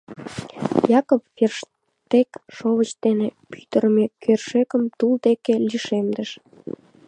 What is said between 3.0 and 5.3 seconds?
дене пӱтырымӧ кӧршӧкым тул